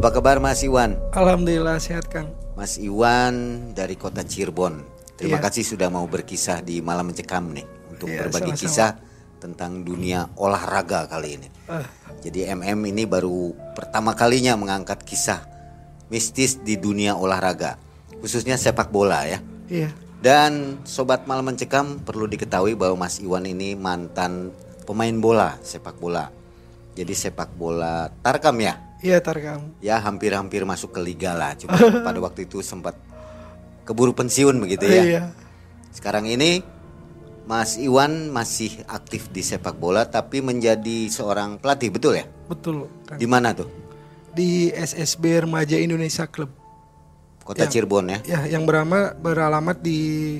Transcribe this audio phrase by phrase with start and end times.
[0.00, 0.96] Apa kabar Mas Iwan?
[1.12, 2.32] Alhamdulillah sehat Kang.
[2.56, 4.80] Mas Iwan dari kota Cirebon.
[5.20, 5.44] Terima Iya.
[5.44, 8.64] kasih sudah mau berkisah di Malam Mencekam nih untuk Iya, berbagi sama-sama.
[8.64, 8.90] kisah
[9.44, 11.52] tentang dunia olahraga kali ini.
[11.68, 11.84] Ah,
[12.24, 15.44] Jadi MM ini baru pertama kalinya mengangkat kisah
[16.08, 17.76] mistis di dunia olahraga,
[18.24, 19.44] khususnya sepak bola ya.
[19.68, 24.48] iya, Dan sobat Malam Mencekam perlu diketahui bahwa Mas Iwan ini mantan
[24.88, 26.32] pemain bola, sepak bola.
[26.96, 28.88] Jadi sepak bola Tarkam ya.
[29.00, 29.72] Iya Tarkam.
[29.80, 31.56] Ya hampir-hampir masuk ke liga lah.
[31.56, 31.76] Cuma
[32.06, 32.96] pada waktu itu sempat
[33.84, 35.02] keburu pensiun begitu ya.
[35.02, 35.22] Iya,
[35.90, 36.62] Sekarang ini
[37.44, 42.24] Mas Iwan masih aktif di sepak bola tapi menjadi seorang pelatih betul ya?
[42.46, 43.18] betul Kang.
[43.18, 43.66] Di mana tuh?
[44.30, 46.50] Di SSB Remaja Indonesia Club.
[47.42, 48.18] Kota Yang- Cirebon ya.
[48.22, 50.38] Ya, yang berama, beralamat di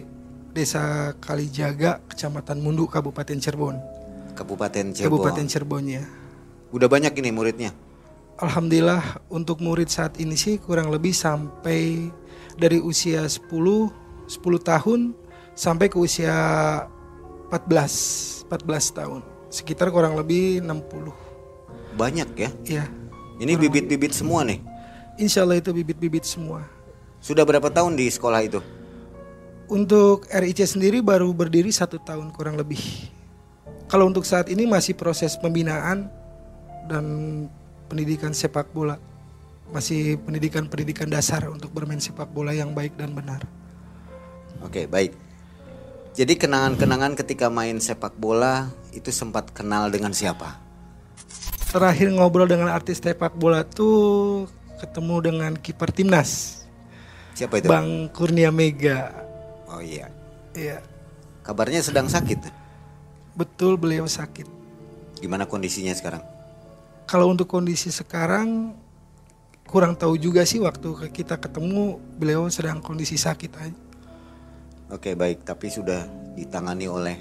[0.50, 3.78] Desa Kalijaga, Kecamatan Mundu, Kabupaten Cirebon.
[4.38, 5.18] Kabupaten Cirebon.
[5.18, 6.02] Kabupaten Cirebon ya.
[6.70, 7.70] Udah banyak ini muridnya.
[8.40, 12.08] Alhamdulillah untuk murid saat ini sih kurang lebih sampai
[12.56, 13.92] dari usia 10 10
[14.64, 15.12] tahun
[15.52, 16.32] sampai ke usia
[17.52, 19.20] 14 14 tahun.
[19.52, 21.12] Sekitar kurang lebih 60.
[22.00, 22.50] Banyak ya.
[22.64, 22.84] Iya.
[23.44, 24.64] Ini bibit-bibit semua nih.
[25.20, 26.64] Insya Allah itu bibit-bibit semua.
[27.20, 28.64] Sudah berapa tahun di sekolah itu?
[29.68, 32.80] Untuk RIC sendiri baru berdiri satu tahun kurang lebih.
[33.90, 36.08] Kalau untuk saat ini masih proses pembinaan
[36.88, 37.04] dan
[37.90, 39.02] pendidikan sepak bola.
[39.74, 43.42] Masih pendidikan-pendidikan dasar untuk bermain sepak bola yang baik dan benar.
[44.62, 45.14] Oke, baik.
[46.14, 50.58] Jadi kenangan-kenangan ketika main sepak bola itu sempat kenal dengan siapa?
[51.70, 54.46] Terakhir ngobrol dengan artis sepak bola tuh
[54.82, 56.60] ketemu dengan kiper timnas
[57.38, 57.70] Siapa itu?
[57.70, 59.14] Bang Kurnia Mega.
[59.70, 60.10] Oh iya.
[60.50, 60.82] Iya,
[61.46, 62.42] Kabarnya sedang sakit.
[63.38, 64.44] betul beliau sakit.
[65.22, 66.20] Gimana kondisinya sekarang?
[67.10, 68.70] Kalau untuk kondisi sekarang
[69.66, 73.74] kurang tahu juga sih waktu kita ketemu beliau sedang kondisi sakit aja.
[74.94, 76.06] Oke, baik, tapi sudah
[76.38, 77.18] ditangani oleh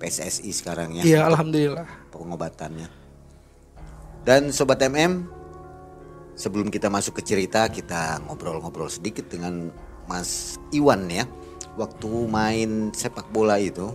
[0.00, 1.84] PSSI sekarang ya Iya, alhamdulillah.
[2.08, 2.88] pengobatannya.
[4.24, 5.28] Dan sobat MM,
[6.32, 9.68] sebelum kita masuk ke cerita, kita ngobrol-ngobrol sedikit dengan
[10.08, 11.28] Mas Iwan ya.
[11.76, 13.92] Waktu main sepak bola itu,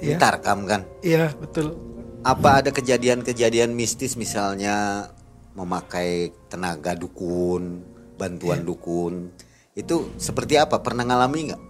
[0.00, 0.16] Iya.
[0.18, 0.82] Tarkam kan.
[1.04, 1.78] Iya, betul.
[2.22, 5.10] Apa ada kejadian-kejadian mistis misalnya
[5.58, 7.82] memakai tenaga dukun,
[8.14, 9.34] bantuan dukun?
[9.74, 10.78] Itu seperti apa?
[10.78, 11.62] Pernah ngalami nggak?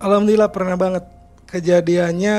[0.00, 1.04] Alhamdulillah pernah banget.
[1.44, 2.38] Kejadiannya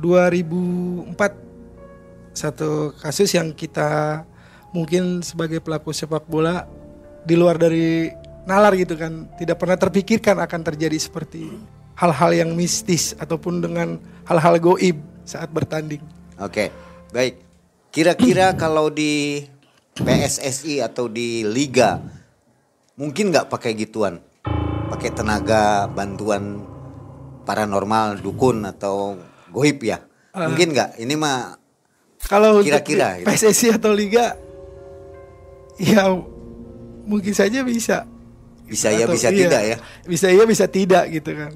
[0.00, 4.24] 2004 satu kasus yang kita
[4.72, 6.64] mungkin sebagai pelaku sepak bola
[7.28, 8.08] di luar dari
[8.48, 11.52] nalar gitu kan tidak pernah terpikirkan akan terjadi seperti
[12.00, 14.96] hal-hal yang mistis ataupun dengan hal-hal goib
[15.28, 16.21] saat bertanding.
[16.42, 16.74] Oke,
[17.14, 17.38] baik.
[17.94, 19.46] Kira-kira kalau di
[19.94, 22.02] PSSI atau di liga
[22.98, 24.18] mungkin nggak pakai gituan,
[24.90, 26.66] pakai tenaga bantuan
[27.46, 29.22] paranormal, dukun atau
[29.54, 30.02] goib ya?
[30.34, 30.98] Mungkin nggak?
[30.98, 31.54] Ini mah
[32.22, 33.26] Kalau Kira-kira gitu.
[33.28, 34.38] PSSI atau liga
[35.78, 36.06] ya
[37.06, 38.06] mungkin saja bisa.
[38.62, 39.76] bisa ya, bisa iya, tidak ya.
[40.06, 41.52] Bisa iya bisa tidak gitu kan.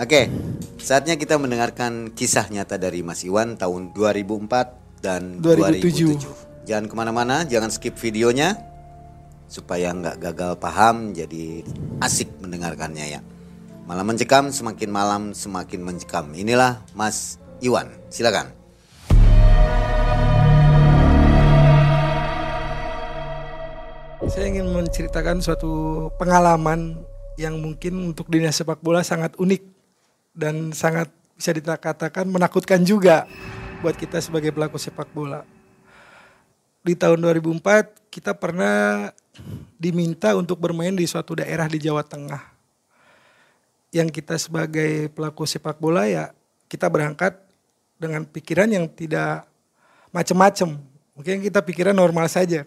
[0.00, 0.32] Oke,
[0.80, 6.16] saatnya kita mendengarkan kisah nyata dari Mas Iwan tahun 2004 dan 2007.
[6.16, 6.64] 2007.
[6.64, 8.56] Jangan ke mana-mana, jangan skip videonya
[9.52, 11.60] supaya nggak gagal paham, jadi
[12.00, 13.20] asik mendengarkannya ya.
[13.84, 16.32] Malam mencekam, semakin malam semakin mencekam.
[16.32, 18.48] Inilah Mas Iwan, silakan.
[24.24, 26.96] Saya ingin menceritakan suatu pengalaman
[27.36, 29.71] yang mungkin untuk dunia sepak bola sangat unik
[30.32, 33.28] dan sangat bisa dikatakan menakutkan juga
[33.84, 35.44] buat kita sebagai pelaku sepak bola.
[36.82, 39.10] Di tahun 2004 kita pernah
[39.78, 42.42] diminta untuk bermain di suatu daerah di Jawa Tengah.
[43.92, 46.32] Yang kita sebagai pelaku sepak bola ya
[46.66, 47.36] kita berangkat
[48.00, 49.44] dengan pikiran yang tidak
[50.10, 50.80] macam-macam.
[51.12, 52.64] Mungkin kita pikiran normal saja.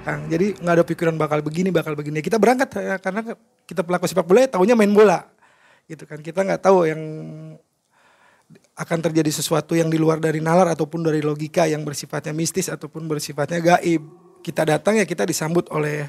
[0.00, 0.28] Kang.
[0.28, 2.20] Jadi nggak ada pikiran bakal begini, bakal begini.
[2.24, 3.20] Kita berangkat ya, karena
[3.64, 5.28] kita pelaku sepak bola, ya taunya main bola,
[5.90, 6.22] gitu kan.
[6.22, 7.02] Kita nggak tahu yang
[8.78, 13.10] akan terjadi sesuatu yang di luar dari nalar ataupun dari logika yang bersifatnya mistis ataupun
[13.10, 14.02] bersifatnya gaib.
[14.40, 16.08] Kita datang ya kita disambut oleh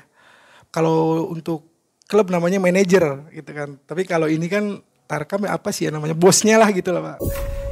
[0.72, 1.68] kalau untuk
[2.08, 3.76] klub namanya manajer gitu kan.
[3.84, 4.80] Tapi kalau ini kan
[5.12, 7.18] Tarkam ya apa sih ya namanya bosnya lah gitu lah pak.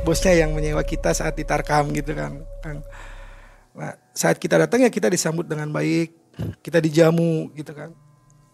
[0.03, 2.43] Bosnya yang menyewa kita saat di Tarkam gitu kan.
[2.59, 2.83] Kang.
[3.79, 6.11] Nah, saat kita datang ya kita disambut dengan baik,
[6.59, 7.95] kita dijamu gitu kan.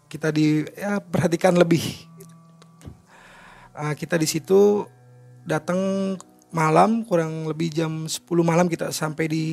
[0.05, 1.81] Kita di ya perhatikan lebih.
[3.75, 4.87] Ah, kita di situ
[5.43, 6.15] datang
[6.55, 9.45] malam kurang lebih jam 10 malam kita sampai di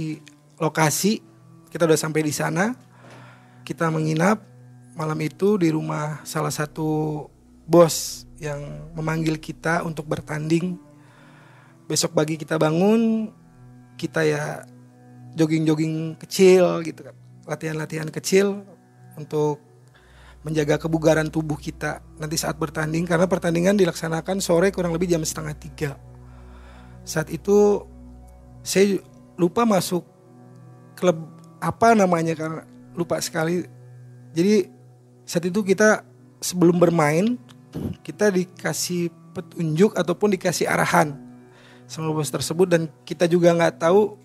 [0.63, 1.19] lokasi.
[1.67, 2.95] Kita udah sampai di sana.
[3.63, 4.43] kita menginap
[4.99, 7.31] malam itu di rumah salah satu
[7.63, 10.75] bos yang memanggil kita untuk bertanding.
[11.87, 13.31] Besok pagi kita bangun,
[13.95, 14.67] kita ya
[15.39, 17.15] jogging-jogging kecil gitu kan.
[17.47, 18.67] Latihan-latihan kecil
[19.15, 19.63] untuk
[20.43, 25.55] menjaga kebugaran tubuh kita nanti saat bertanding karena pertandingan dilaksanakan sore kurang lebih jam setengah
[25.55, 25.91] tiga.
[27.06, 27.87] Saat itu
[28.62, 28.99] saya
[29.39, 30.03] lupa masuk
[30.99, 31.19] klub
[31.62, 32.67] apa namanya karena
[32.99, 33.67] lupa sekali.
[34.35, 34.67] Jadi
[35.23, 36.03] saat itu kita
[36.43, 37.38] sebelum bermain
[38.03, 41.17] kita dikasih petunjuk ataupun dikasih arahan
[41.87, 44.19] sama bos tersebut dan kita juga nggak tahu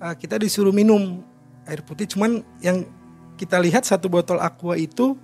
[0.00, 1.20] uh, kita disuruh minum
[1.68, 2.08] air putih.
[2.08, 2.88] Cuman yang
[3.36, 5.18] kita lihat satu botol aqua itu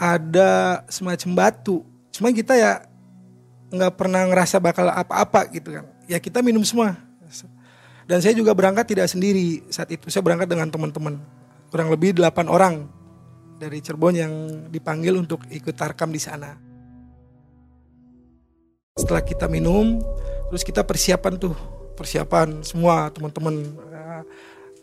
[0.00, 1.84] ada semacam batu.
[2.08, 2.88] Cuma kita ya
[3.68, 5.84] nggak pernah ngerasa bakal apa-apa gitu kan.
[6.08, 6.96] Ya kita minum semua.
[8.08, 10.08] Dan saya juga berangkat tidak sendiri saat itu.
[10.10, 11.20] Saya berangkat dengan teman-teman.
[11.70, 12.88] Kurang lebih 8 orang
[13.60, 14.32] dari Cirebon yang
[14.72, 16.58] dipanggil untuk ikut tarkam di sana.
[18.98, 20.02] Setelah kita minum,
[20.50, 21.54] terus kita persiapan tuh,
[21.94, 23.62] persiapan semua teman-teman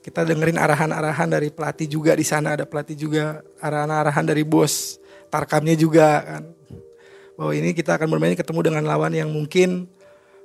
[0.08, 4.96] kita dengerin arahan-arahan dari pelatih juga di sana ada pelatih juga arahan-arahan dari bos
[5.30, 6.44] tarkamnya juga kan.
[7.38, 9.86] Bahwa ini kita akan bermain ketemu dengan lawan yang mungkin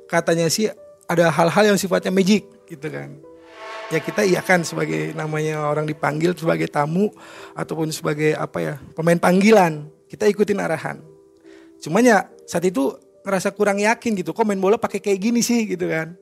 [0.07, 0.69] katanya sih
[1.09, 3.17] ada hal-hal yang sifatnya magic gitu kan.
[3.93, 7.13] Ya kita iya kan sebagai namanya orang dipanggil sebagai tamu
[7.53, 11.01] ataupun sebagai apa ya pemain panggilan kita ikutin arahan.
[11.81, 12.93] Cuman ya saat itu
[13.23, 16.19] ngerasa kurang yakin gitu kok main bola pakai kayak gini sih gitu kan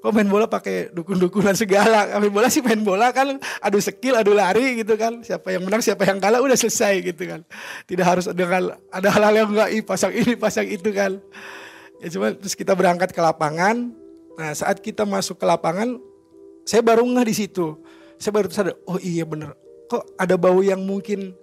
[0.00, 2.16] kok main bola pakai dukun-dukunan segala?
[2.16, 5.20] Main bola sih main bola kan adu skill adu lari gitu kan.
[5.20, 7.40] Siapa yang menang siapa yang kalah udah selesai gitu kan.
[7.84, 8.44] Tidak harus ada
[8.88, 11.20] ada hal-hal yang enggak pasang ini pasang itu kan.
[12.00, 13.92] Ya cuma terus kita berangkat ke lapangan.
[14.40, 16.00] Nah saat kita masuk ke lapangan
[16.64, 17.76] saya baru nggak di situ.
[18.16, 19.52] Saya baru sadar oh iya bener.
[19.92, 21.36] Kok ada bau yang mungkin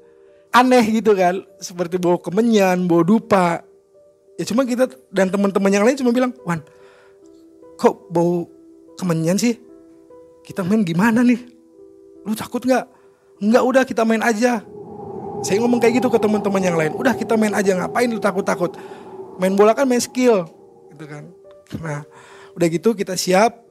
[0.49, 1.45] aneh gitu kan?
[1.61, 3.61] Seperti bau kemenyan bau dupa.
[4.37, 6.61] Ya cuma kita dan teman-teman yang lain cuma bilang Wan
[7.77, 8.49] kok bau
[8.97, 9.55] kemenyan sih?
[10.43, 11.39] Kita main gimana nih?
[12.25, 12.85] Lu takut nggak?
[13.39, 14.65] Nggak udah kita main aja.
[15.45, 16.97] Saya ngomong kayak gitu ke teman-teman yang lain.
[16.97, 18.73] Udah kita main aja ngapain lu takut-takut?
[19.37, 20.49] Main bola kan main skill,
[20.97, 21.29] gitu kan.
[21.77, 22.01] Nah,
[22.57, 23.61] udah gitu kita siap.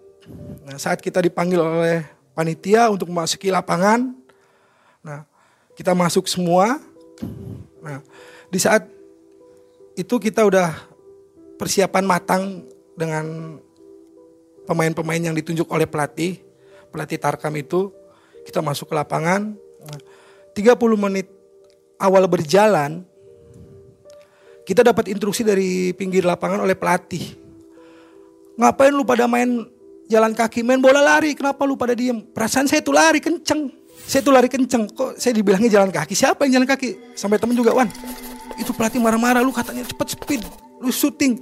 [0.62, 2.06] Nah, saat kita dipanggil oleh
[2.38, 4.14] panitia untuk memasuki lapangan,
[5.02, 5.26] nah
[5.74, 6.78] kita masuk semua.
[7.82, 7.98] Nah,
[8.46, 8.86] di saat
[9.98, 10.70] itu kita udah
[11.58, 12.62] persiapan matang
[12.94, 13.58] dengan
[14.66, 16.42] pemain-pemain yang ditunjuk oleh pelatih,
[16.90, 17.94] pelatih Tarkam itu,
[18.42, 19.54] kita masuk ke lapangan,
[20.52, 21.30] 30 menit
[21.96, 23.06] awal berjalan,
[24.66, 27.38] kita dapat instruksi dari pinggir lapangan oleh pelatih.
[28.58, 29.62] Ngapain lu pada main
[30.10, 32.18] jalan kaki, main bola lari, kenapa lu pada diem?
[32.18, 33.70] Perasaan saya tuh lari kenceng,
[34.06, 37.14] saya tuh lari kenceng, kok saya dibilangnya jalan kaki, siapa yang jalan kaki?
[37.14, 37.86] Sampai temen juga, Wan,
[38.58, 40.42] itu pelatih marah-marah, lu katanya cepet speed,
[40.80, 41.38] lu syuting,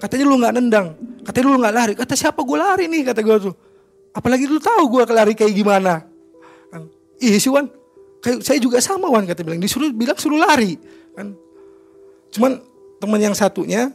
[0.00, 0.86] Katanya lu nggak nendang.
[1.22, 1.92] Katanya lu nggak lari.
[1.92, 3.54] Kata siapa gue lari nih kata gue tuh.
[4.16, 6.02] Apalagi lu tahu gue lari kayak gimana.
[6.72, 6.88] Kan.
[7.20, 7.68] Ih si Wan.
[8.24, 9.60] Kayak saya juga sama Wan kata bilang.
[9.60, 10.80] Disuruh bilang suruh lari.
[11.12, 11.36] Kan.
[12.32, 12.64] Cuman
[12.96, 13.92] teman yang satunya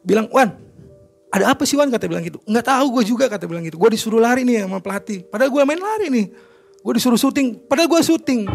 [0.00, 0.56] bilang Wan
[1.30, 2.42] ada apa sih Wan kata bilang gitu.
[2.42, 3.78] Nggak tahu gue juga kata bilang gitu.
[3.78, 5.22] Gue disuruh lari nih sama pelatih.
[5.30, 6.26] Padahal gue main lari nih.
[6.82, 7.70] Gue disuruh syuting.
[7.70, 8.50] Padahal gue syuting.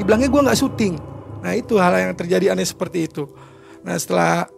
[0.00, 0.94] Dibilangnya gue nggak syuting.
[1.44, 3.28] Nah itu hal yang terjadi aneh seperti itu.
[3.84, 4.48] Nah setelah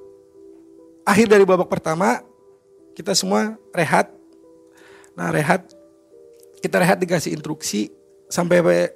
[1.06, 2.20] akhir dari babak pertama
[2.98, 4.10] kita semua rehat.
[5.14, 5.64] Nah rehat,
[6.58, 7.94] kita rehat dikasih instruksi
[8.26, 8.90] sampai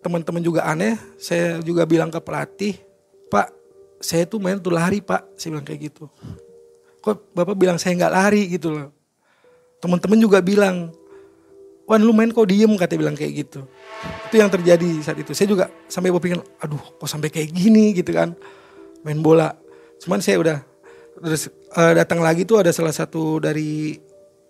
[0.00, 0.94] teman-teman juga aneh.
[1.18, 2.78] Saya juga bilang ke pelatih,
[3.26, 3.50] Pak,
[3.98, 5.34] saya tuh main tuh lari Pak.
[5.34, 6.06] Saya bilang kayak gitu.
[7.02, 8.88] Kok Bapak bilang saya nggak lari gitu loh.
[9.82, 10.94] Teman-teman juga bilang,
[11.86, 13.62] Wan lu main kok diem kata bilang kayak gitu.
[14.26, 15.30] Itu yang terjadi saat itu.
[15.38, 18.34] Saya juga sampai berpikir, aduh kok sampai kayak gini gitu kan.
[19.06, 19.54] Main bola.
[20.02, 20.58] Cuman saya udah
[21.20, 24.00] terus uh, datang lagi tuh ada salah satu dari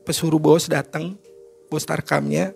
[0.06, 1.18] pesuruh bos datang
[1.66, 2.54] bos tarkamnya.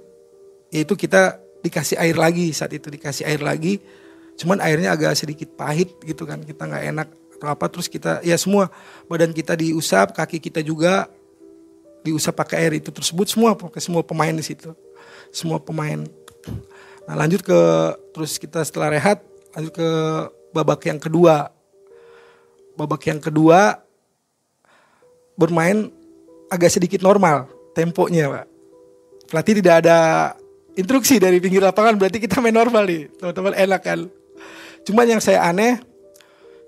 [0.70, 3.82] Yaitu kita dikasih air lagi saat itu dikasih air lagi.
[4.38, 7.66] Cuman airnya agak sedikit pahit gitu kan kita nggak enak atau apa.
[7.66, 8.70] Terus kita ya semua
[9.10, 11.10] badan kita diusap kaki kita juga
[12.06, 13.26] diusap pakai air itu tersebut.
[13.26, 14.70] Semua pakai semua pemain di situ.
[15.34, 16.06] Semua pemain.
[17.04, 17.60] Nah lanjut ke
[18.14, 19.20] terus kita setelah rehat
[19.58, 19.88] lanjut ke
[20.54, 21.50] babak yang kedua.
[22.78, 23.89] Babak yang kedua
[25.40, 25.88] bermain
[26.52, 28.46] agak sedikit normal temponya pak.
[29.32, 29.98] Pelatih tidak ada
[30.76, 34.00] instruksi dari pinggir lapangan berarti kita main normal nih teman-teman enak kan.
[34.84, 35.80] Cuman yang saya aneh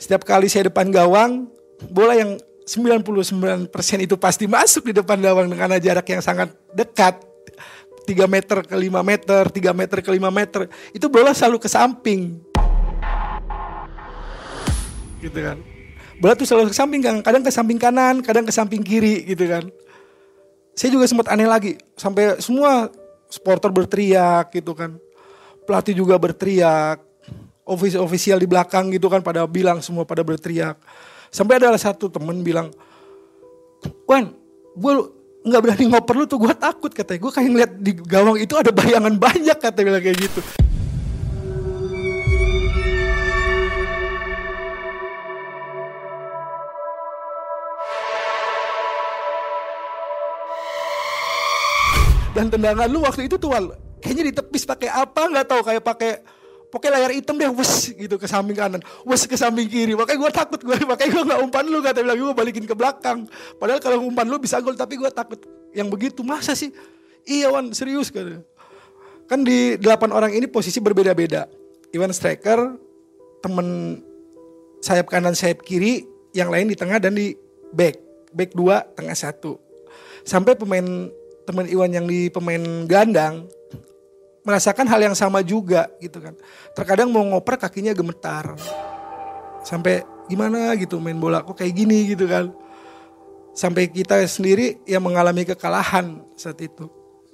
[0.00, 1.52] setiap kali saya depan gawang
[1.93, 3.69] bola yang 99%
[4.00, 7.21] itu pasti masuk di depan gawang dengan jarak yang sangat dekat.
[8.02, 12.35] 3 meter ke 5 meter, 3 meter ke 5 meter, itu bola selalu ke samping.
[15.23, 15.72] Gitu kan.
[16.23, 19.43] Bola tuh selalu ke samping kan, kadang ke samping kanan, kadang ke samping kiri gitu
[19.50, 19.67] kan.
[20.79, 22.87] Saya juga sempat aneh lagi, sampai semua
[23.26, 24.95] supporter berteriak gitu kan.
[25.67, 27.02] Pelatih juga berteriak,
[27.67, 30.79] ofis ofisial di belakang gitu kan pada bilang semua pada berteriak.
[31.35, 32.71] Sampai ada satu temen bilang,
[34.07, 34.31] Wan,
[34.79, 34.93] gue
[35.43, 37.19] nggak berani ngoper lu tuh gue takut katanya.
[37.19, 40.41] Gue kayak ngeliat di gawang itu ada bayangan banyak katanya bilang kayak gitu.
[52.32, 56.10] Dan tendangan lu waktu itu tuh Wal, kayaknya ditepis pakai apa nggak tahu kayak pakai
[56.72, 59.92] pokoknya layar hitam deh wes gitu ke samping kanan wes ke samping kiri.
[59.92, 63.28] Makanya gue takut gue makanya gue nggak umpan lu kata bilang gue balikin ke belakang.
[63.60, 65.36] Padahal kalau umpan lu bisa gol tapi gue takut
[65.76, 66.72] yang begitu masa sih?
[67.28, 68.40] Iya Wan serius kan
[69.28, 71.46] kan di delapan orang ini posisi berbeda-beda.
[71.92, 72.80] Iwan striker
[73.44, 74.00] temen
[74.80, 77.36] sayap kanan sayap kiri yang lain di tengah dan di
[77.76, 78.00] back.
[78.32, 79.60] Back dua tengah satu.
[80.24, 81.12] Sampai pemain
[81.42, 83.46] teman Iwan yang di pemain gandang
[84.42, 86.34] merasakan hal yang sama juga gitu kan.
[86.75, 88.58] Terkadang mau ngoper kakinya gemetar.
[89.62, 92.50] Sampai gimana gitu main bola kok kayak gini gitu kan.
[93.54, 96.88] Sampai kita sendiri yang mengalami kekalahan saat itu.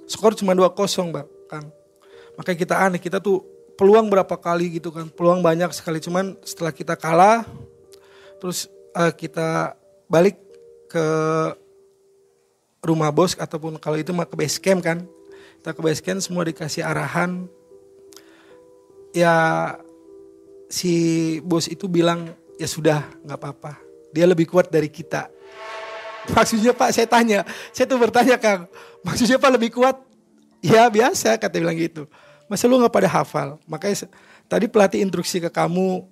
[0.09, 1.69] Skor cuma 2-0 Bang, Kang.
[2.35, 3.45] Makanya kita aneh, kita tuh
[3.77, 5.07] peluang berapa kali gitu kan.
[5.09, 7.47] Peluang banyak sekali cuman setelah kita kalah
[8.39, 9.75] terus uh, kita
[10.07, 10.39] balik
[10.89, 11.05] ke
[12.79, 15.03] rumah bos ataupun kalau itu mah ke base camp kan.
[15.59, 17.47] Kita ke base camp semua dikasih arahan.
[19.11, 19.33] Ya
[20.71, 20.93] si
[21.43, 23.73] bos itu bilang ya sudah nggak apa-apa.
[24.15, 25.27] Dia lebih kuat dari kita.
[26.29, 27.39] Maksudnya pak saya tanya.
[27.75, 28.69] Saya tuh bertanya kang
[29.03, 29.99] maksudnya pak lebih kuat?
[30.59, 32.07] Ya biasa kata bilang gitu.
[32.47, 33.61] Masa lu nggak pada hafal?
[33.67, 34.09] Makanya
[34.47, 36.07] tadi pelatih instruksi ke kamu.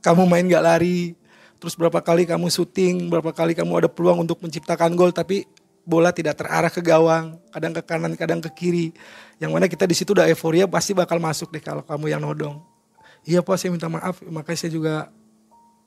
[0.00, 1.18] Kamu main nggak lari
[1.56, 5.48] terus berapa kali kamu syuting berapa kali kamu ada peluang untuk menciptakan gol tapi
[5.86, 8.86] bola tidak terarah ke gawang, kadang ke kanan, kadang ke kiri.
[9.38, 12.58] Yang mana kita di situ udah euforia pasti bakal masuk deh kalau kamu yang nodong.
[13.22, 14.94] Iya pak saya minta maaf, makanya saya juga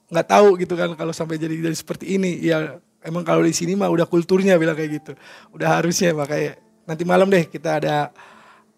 [0.09, 2.39] nggak tahu gitu kan kalau sampai jadi jadi seperti ini.
[2.39, 5.11] Ya emang kalau di sini mah udah kulturnya bilang kayak gitu,
[5.51, 6.55] udah harusnya makanya
[6.87, 7.95] nanti malam deh kita ada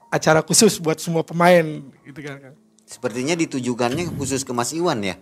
[0.10, 2.58] acara khusus buat semua pemain gitu kan.
[2.90, 5.16] Sepertinya ditujukannya khusus ke Mas Iwan ya?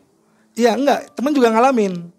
[0.58, 2.14] Iya enggak, teman juga ngalamin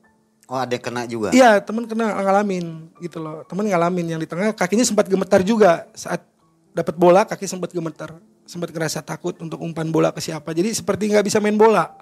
[0.51, 1.31] Oh ada kena juga?
[1.31, 3.47] Iya temen kena ngalamin gitu loh.
[3.47, 6.27] Temen ngalamin yang di tengah kakinya sempat gemetar juga saat
[6.75, 8.19] dapat bola kaki sempat gemetar.
[8.51, 10.51] Sempat ngerasa takut untuk umpan bola ke siapa.
[10.51, 11.95] Jadi seperti nggak bisa main bola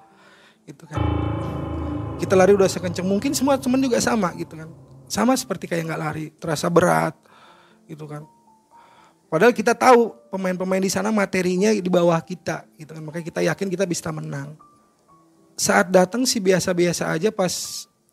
[0.65, 0.97] gitu kan.
[2.17, 4.73] Kita lari udah sekencang mungkin semua temen juga sama gitu kan.
[5.13, 7.13] Sama seperti kayak nggak lari, terasa berat
[7.85, 8.25] gitu kan.
[9.29, 13.05] Padahal kita tahu pemain-pemain di sana materinya di bawah kita gitu kan.
[13.05, 14.57] Makanya kita yakin kita bisa menang.
[15.59, 17.51] Saat datang sih biasa-biasa aja pas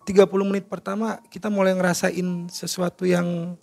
[0.09, 3.53] 30 menit pertama kita mulai ngerasain sesuatu yang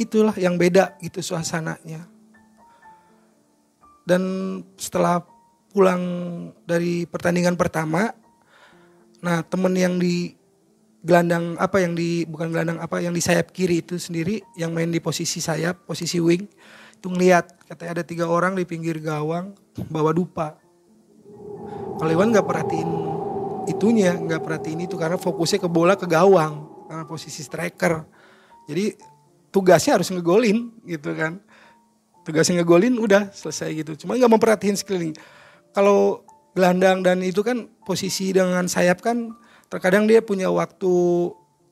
[0.00, 2.08] itulah yang beda gitu suasananya.
[4.08, 4.22] Dan
[4.80, 5.20] setelah
[5.68, 6.00] pulang
[6.64, 8.16] dari pertandingan pertama,
[9.20, 10.32] nah temen yang di
[11.04, 14.88] gelandang apa yang di bukan gelandang apa yang di sayap kiri itu sendiri yang main
[14.88, 16.48] di posisi sayap posisi wing
[16.96, 19.54] itu ngeliat katanya ada tiga orang di pinggir gawang
[19.86, 20.58] bawa dupa
[21.96, 22.90] kalau Iwan nggak perhatiin
[23.66, 28.06] itunya nggak perhatiin itu karena fokusnya ke bola ke gawang karena posisi striker.
[28.66, 28.94] Jadi
[29.50, 31.42] tugasnya harus ngegolin gitu kan.
[32.22, 34.06] Tugasnya ngegolin udah selesai gitu.
[34.06, 35.14] Cuma nggak memperhatiin sekeliling.
[35.74, 36.22] Kalau
[36.54, 39.34] gelandang dan itu kan posisi dengan sayap kan
[39.66, 40.88] terkadang dia punya waktu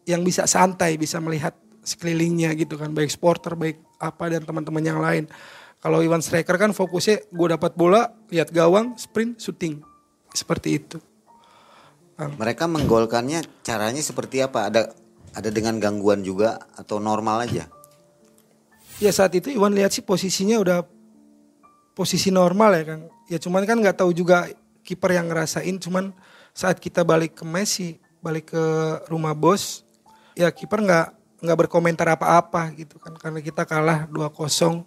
[0.04, 1.54] yang bisa santai bisa melihat
[1.87, 2.90] sekelilingnya gitu kan.
[2.90, 5.30] Baik sporter baik apa dan teman-teman yang lain
[5.85, 9.85] kalau Iwan striker kan fokusnya gue dapat bola lihat gawang sprint shooting
[10.33, 10.97] seperti itu
[12.14, 14.71] mereka menggolkannya caranya seperti apa?
[14.71, 14.95] Ada
[15.35, 17.67] ada dengan gangguan juga atau normal aja?
[19.03, 20.87] Ya saat itu Iwan lihat sih posisinya udah
[21.99, 23.00] posisi normal ya kan.
[23.26, 24.47] Ya cuman kan nggak tahu juga
[24.87, 25.75] kiper yang ngerasain.
[25.83, 26.14] Cuman
[26.55, 28.64] saat kita balik ke Messi, balik ke
[29.11, 29.83] rumah bos,
[30.38, 31.07] ya kiper nggak
[31.43, 34.87] nggak berkomentar apa-apa gitu kan karena kita kalah 2-0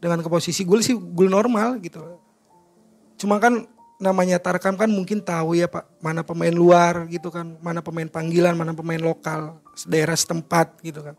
[0.00, 2.00] dengan ke posisi gol sih gol normal gitu.
[3.20, 3.68] Cuma kan
[4.00, 8.56] namanya Tarkam kan mungkin tahu ya Pak mana pemain luar gitu kan, mana pemain panggilan,
[8.56, 11.14] mana pemain lokal, daerah setempat gitu kan.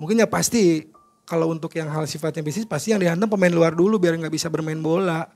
[0.00, 0.88] Mungkin ya pasti
[1.28, 4.48] kalau untuk yang hal sifatnya bisnis pasti yang dihantam pemain luar dulu biar nggak bisa
[4.48, 5.28] bermain bola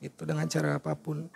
[0.00, 1.28] gitu dengan cara apa pun.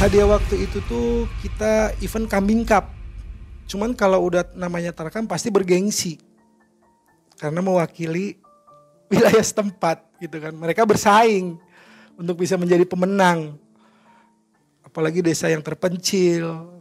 [0.00, 2.88] Hadiah waktu itu tuh kita event kambing cup.
[3.68, 6.16] Cuman kalau udah namanya Tarkam pasti bergengsi.
[7.38, 8.34] karena mewakili
[9.08, 10.52] wilayah setempat gitu kan.
[10.54, 11.56] Mereka bersaing
[12.16, 13.56] untuk bisa menjadi pemenang.
[14.84, 16.80] Apalagi desa yang terpencil,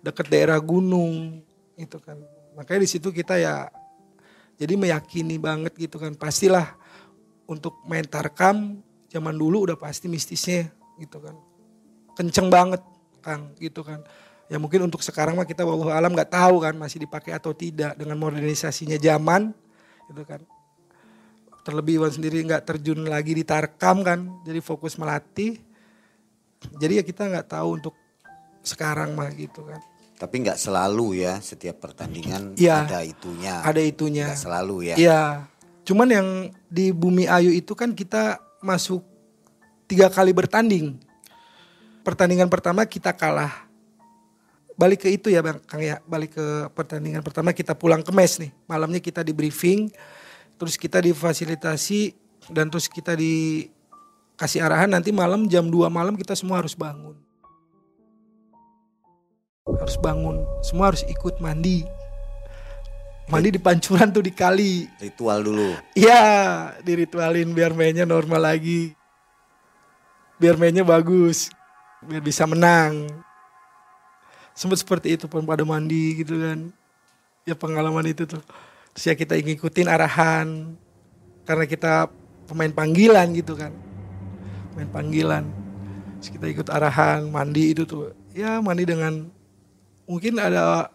[0.00, 1.42] dekat daerah gunung,
[1.74, 2.16] itu kan.
[2.54, 3.72] Makanya di situ kita ya
[4.60, 6.12] jadi meyakini banget gitu kan.
[6.14, 6.76] Pastilah
[7.48, 10.70] untuk main tarkam zaman dulu udah pasti mistisnya
[11.00, 11.34] gitu kan.
[12.14, 12.82] Kenceng banget
[13.20, 14.00] Kang gitu kan.
[14.50, 17.94] Ya mungkin untuk sekarang mah kita wallahu alam nggak tahu kan masih dipakai atau tidak
[17.94, 19.54] dengan modernisasinya zaman
[20.10, 20.40] gitu kan.
[21.60, 25.60] Terlebih Iwan sendiri nggak terjun lagi di tarkam kan, jadi fokus melatih.
[26.80, 27.94] Jadi ya kita nggak tahu untuk
[28.64, 29.80] sekarang mah gitu kan.
[30.20, 33.64] Tapi nggak selalu ya setiap pertandingan Ya, ada itunya.
[33.64, 34.28] Ada itunya.
[34.32, 34.96] Nggak selalu ya.
[35.00, 35.22] Iya.
[35.88, 36.28] Cuman yang
[36.68, 39.00] di Bumi Ayu itu kan kita masuk
[39.88, 41.00] tiga kali bertanding.
[42.04, 43.68] Pertandingan pertama kita kalah.
[44.76, 46.04] Balik ke itu ya Bang Kang ya.
[46.04, 48.52] Balik ke pertandingan pertama kita pulang ke mes nih.
[48.68, 49.88] Malamnya kita di briefing.
[50.60, 52.12] Terus kita difasilitasi.
[52.50, 57.14] Dan terus kita dikasih arahan nanti malam jam 2 malam kita semua harus bangun.
[59.64, 60.42] Harus bangun.
[60.60, 61.86] Semua harus ikut mandi.
[63.30, 64.90] Mandi di pancuran tuh di kali.
[64.98, 65.78] Ritual dulu.
[65.94, 66.22] Iya,
[66.82, 68.90] diritualin biar mainnya normal lagi.
[70.42, 71.54] Biar mainnya bagus.
[72.02, 73.06] Biar bisa menang.
[74.58, 76.74] Sempat seperti itu pun pada mandi gitu kan.
[77.46, 78.42] Ya pengalaman itu tuh.
[78.94, 80.76] Terus ya kita ngikutin arahan.
[81.44, 82.08] Karena kita
[82.46, 83.74] pemain panggilan gitu kan.
[84.74, 85.44] Pemain panggilan.
[86.20, 88.12] Terus kita ikut arahan, mandi itu tuh.
[88.36, 89.30] Ya mandi dengan
[90.10, 90.90] mungkin ada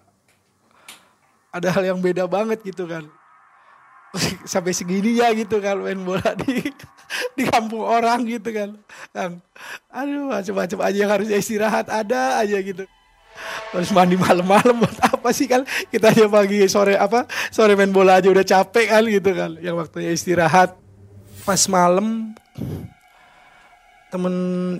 [1.56, 3.08] ada hal yang beda banget gitu kan
[4.52, 6.68] sampai segini ya gitu kan main bola di
[7.40, 8.76] di kampung orang gitu kan
[9.16, 9.40] kan
[9.88, 12.84] aduh macam-macam aja yang harus istirahat ada aja gitu
[13.76, 18.18] harus mandi malam-malam buat apa sih kan kita aja pagi sore apa sore main bola
[18.18, 20.76] aja udah capek kan gitu kan yang waktunya istirahat.
[21.46, 22.34] Pas malam
[24.10, 24.36] temen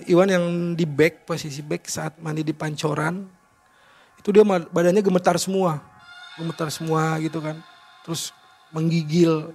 [0.08, 0.44] Iwan yang
[0.74, 3.22] di back posisi back saat mandi di pancoran
[4.18, 5.78] itu dia badannya gemetar semua.
[6.34, 7.62] Gemetar semua gitu kan.
[8.02, 8.34] Terus
[8.74, 9.54] menggigil.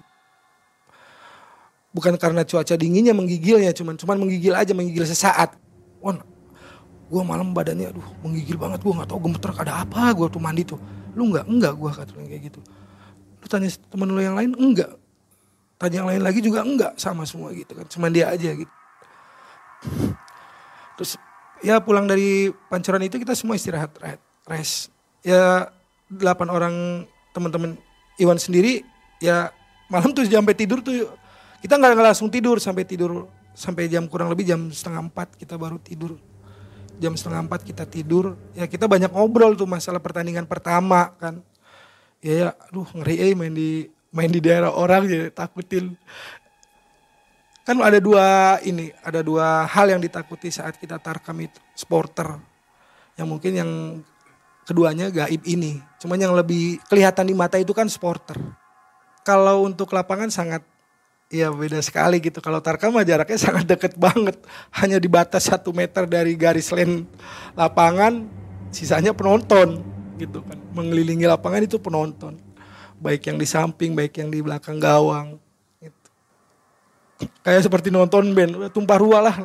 [1.92, 5.60] Bukan karena cuaca dinginnya menggigilnya cuman cuman menggigil aja menggigil sesaat.
[6.00, 6.31] Won
[7.12, 10.64] gue malam badannya aduh menggigil banget gue nggak tahu gemeter ada apa gue tuh mandi
[10.64, 10.80] tuh.
[11.12, 11.44] Lu nggak?
[11.44, 12.60] Enggak gue kata dia kayak gitu.
[13.44, 14.56] Lu tanya temen lu yang lain?
[14.56, 14.96] Enggak
[15.76, 17.84] tanya yang lain lagi juga enggak sama semua gitu kan.
[17.92, 18.74] Cuman dia aja gitu.
[20.96, 21.20] Terus
[21.60, 24.94] ya pulang dari pancoran itu kita semua istirahat re- rest.
[25.26, 25.68] Ya
[26.08, 26.76] delapan orang
[27.36, 27.76] teman-teman
[28.16, 28.86] Iwan sendiri
[29.20, 29.52] ya
[29.90, 31.12] malam tuh sampai tidur tuh
[31.60, 32.62] kita nggak langsung tidur.
[32.62, 36.16] Sampai tidur sampai jam kurang lebih jam setengah empat kita baru tidur
[37.02, 41.42] jam setengah empat kita tidur ya kita banyak ngobrol tuh masalah pertandingan pertama kan.
[42.22, 45.98] Ya ya aduh ngeri eh main di main di daerah orang ya takutin.
[47.66, 52.38] Kan ada dua ini ada dua hal yang ditakuti saat kita tarkam itu sporter.
[53.18, 53.72] Yang mungkin yang
[54.70, 58.38] keduanya gaib ini cuman yang lebih kelihatan di mata itu kan sporter.
[59.26, 60.62] Kalau untuk lapangan sangat
[61.32, 62.44] ya beda sekali gitu.
[62.44, 64.38] Kalau tarkam jaraknya sangat deket banget.
[64.76, 67.08] Hanya di batas satu meter dari garis lane
[67.56, 68.28] lapangan
[68.70, 69.82] sisanya penonton
[70.20, 70.60] gitu kan.
[70.76, 72.38] Mengelilingi lapangan itu penonton.
[73.02, 75.42] Baik yang di samping baik yang di belakang gawang
[75.82, 76.08] gitu.
[77.42, 79.36] kayak seperti nonton band tumpah ruah lah.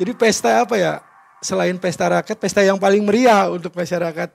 [0.00, 0.98] Jadi pesta apa ya?
[1.44, 4.32] Selain pesta rakyat pesta yang paling meriah untuk masyarakat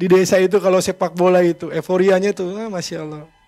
[0.00, 1.70] di desa itu kalau sepak bola itu.
[1.70, 3.41] Euforianya tuh ah, masya Allah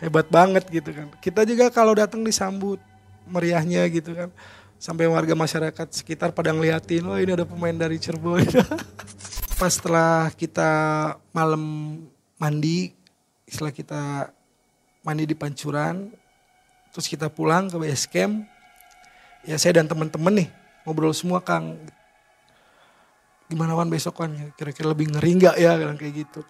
[0.00, 1.08] hebat banget gitu kan.
[1.20, 2.80] Kita juga kalau datang disambut
[3.28, 4.30] meriahnya gitu kan.
[4.76, 8.44] Sampai warga masyarakat sekitar pada ngeliatin oh ini ada pemain dari Cirebon.
[9.60, 10.70] Pas setelah kita
[11.32, 11.62] malam
[12.36, 12.92] mandi
[13.48, 14.02] setelah kita
[15.00, 16.12] mandi di pancuran
[16.92, 18.44] terus kita pulang ke base camp
[19.46, 20.48] ya saya dan teman-teman nih
[20.84, 21.78] ngobrol semua Kang
[23.46, 25.78] gimana wan besok kan kira-kira lebih ngeri nggak ya?
[25.94, 26.40] Kayak gitu.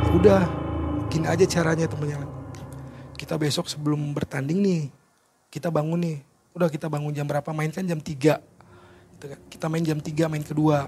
[0.00, 0.40] Ya udah
[1.12, 2.24] gini aja caranya temennya
[3.18, 4.82] kita besok sebelum bertanding nih
[5.50, 6.18] kita bangun nih.
[6.54, 7.50] Udah kita bangun jam berapa?
[7.50, 8.38] Main kan jam 3
[9.18, 9.40] Gitu kan.
[9.50, 10.86] kita main jam 3 main kedua.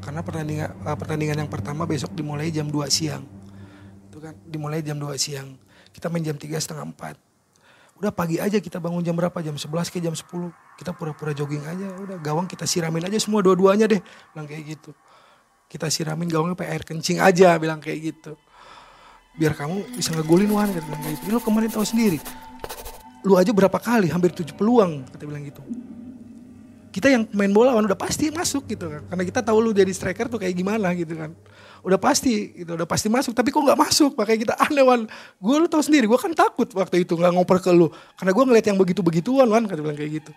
[0.00, 3.22] Karena pertandingan eh, pertandingan yang pertama besok dimulai jam 2 siang.
[4.08, 4.32] Itu kan?
[4.48, 5.60] Dimulai jam 2 siang.
[5.92, 7.20] Kita main jam 3 setengah 4
[7.96, 9.40] udah pagi aja kita bangun jam berapa?
[9.40, 10.20] Jam 11 ke jam 10
[10.76, 11.96] kita pura-pura jogging aja.
[11.96, 14.04] Udah gawang kita siramin aja semua dua-duanya deh.
[14.36, 14.92] Bilang kayak gitu.
[15.64, 18.36] Kita siramin gawangnya pakai air kencing aja bilang kayak gitu
[19.36, 21.22] biar kamu bisa ngegolin wan kata bilang gitu.
[21.28, 22.18] Lu kemarin tahu sendiri.
[23.22, 24.08] Lu aja berapa kali?
[24.08, 25.60] Hampir tujuh peluang kata bilang gitu.
[26.96, 29.04] Kita yang main bola Wan udah pasti masuk gitu kan.
[29.04, 31.36] Karena kita tahu lu jadi striker tuh kayak gimana gitu kan.
[31.84, 32.72] Udah pasti gitu.
[32.72, 33.36] Udah pasti masuk.
[33.36, 34.16] Tapi kok nggak masuk?
[34.16, 35.04] Makanya kita aneh Wan.
[35.36, 37.92] Gue lu tahu sendiri gue kan takut waktu itu nggak ngoper ke lu.
[38.16, 40.32] Karena gue ngeliat yang begitu begituan Wan kata bilang kayak gitu.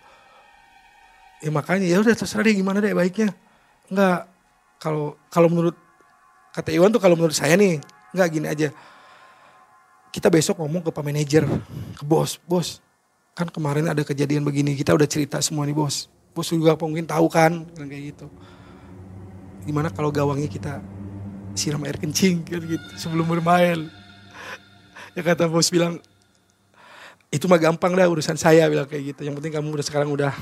[1.40, 3.32] Ya makanya ya udah terserah deh gimana deh baiknya.
[3.88, 4.28] Nggak
[4.84, 5.80] kalau kalau menurut
[6.52, 7.80] kata Iwan tuh kalau menurut saya nih
[8.12, 8.68] nggak gini aja
[10.10, 11.45] kita besok ngomong ke pak manajer
[11.98, 12.41] ke bos.
[12.45, 12.82] Bos
[13.38, 16.10] kan kemarin ada kejadian begini kita udah cerita semua nih bos.
[16.34, 18.28] Bos juga mungkin tahu kan bilang kayak gitu.
[19.65, 20.82] Gimana kalau gawangnya kita
[21.54, 23.89] siram air kencing kan gitu sebelum bermain.
[25.13, 26.02] Ya kata bos bilang
[27.30, 29.30] itu mah gampang dah urusan saya bilang kayak gitu.
[29.30, 30.34] Yang penting kamu udah sekarang udah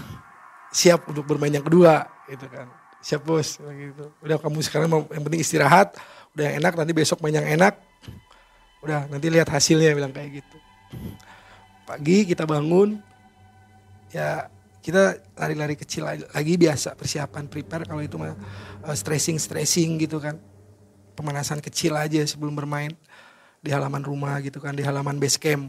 [0.72, 2.72] siap untuk bermain yang kedua gitu kan.
[3.04, 4.16] Siap bos gitu.
[4.24, 6.00] Udah kamu sekarang yang penting istirahat
[6.38, 7.82] udah yang enak nanti besok main yang enak
[8.88, 10.58] udah nanti lihat hasilnya bilang kayak gitu.
[11.84, 13.04] Pagi kita bangun
[14.16, 14.48] ya
[14.80, 18.32] kita lari-lari kecil lagi biasa persiapan prepare kalau itu mah
[18.88, 20.40] eh, stressing stressing gitu kan.
[21.20, 22.96] Pemanasan kecil aja sebelum bermain
[23.60, 25.68] di halaman rumah gitu kan di halaman base camp.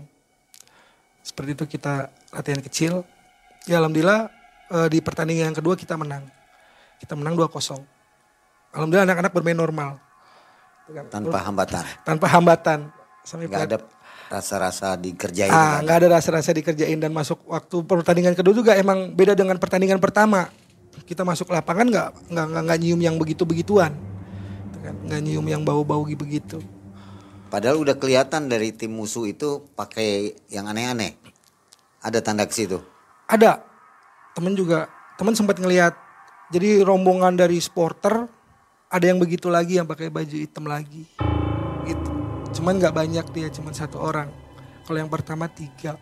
[1.26, 3.02] Seperti itu kita latihan kecil.
[3.66, 4.30] Ya alhamdulillah
[4.70, 6.22] eh, di pertandingan yang kedua kita menang.
[7.02, 7.98] Kita menang 2-0
[8.70, 9.90] alhamdulillah anak-anak bermain normal.
[10.86, 11.04] Gitu kan.
[11.10, 11.84] Tanpa hambatan.
[12.06, 12.78] tanpa hambatan
[13.28, 13.78] sampai Nggak ada
[14.32, 15.52] rasa-rasa dikerjain.
[15.52, 15.82] Ah, nggak ada.
[15.84, 20.48] nggak ada rasa-rasa dikerjain dan masuk waktu pertandingan kedua juga emang beda dengan pertandingan pertama.
[21.04, 23.92] Kita masuk lapangan nggak nggak nggak nggak nyium yang begitu begituan,
[25.08, 26.60] nggak nyium yang bau-bau begitu.
[27.48, 31.16] Padahal udah kelihatan dari tim musuh itu pakai yang aneh-aneh.
[32.04, 32.76] Ada tanda ke situ.
[33.24, 33.64] Ada
[34.36, 35.96] temen juga temen sempat ngelihat
[36.52, 38.28] jadi rombongan dari supporter
[38.88, 41.08] ada yang begitu lagi yang pakai baju hitam lagi
[41.88, 42.17] gitu.
[42.58, 44.26] Cuman nggak banyak dia cuman satu orang.
[44.82, 45.94] Kalau yang pertama tiga.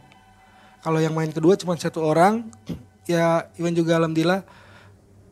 [0.81, 2.49] Kalau yang main kedua cuma satu orang.
[3.07, 4.43] Ya Iwan juga alhamdulillah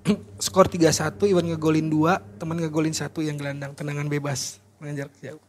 [0.46, 5.42] skor 3-1 Iwan ngegolin dua, teman ngegolin satu yang gelandang tendangan bebas mengejar jauh.